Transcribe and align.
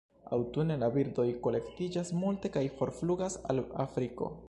Aŭtune 0.37 0.77
la 0.83 0.89
birdoj 0.95 1.27
kolektiĝas 1.47 2.11
multe 2.25 2.53
kaj 2.59 2.67
forflugas 2.81 3.41
al 3.53 3.67
Afriko. 3.89 4.37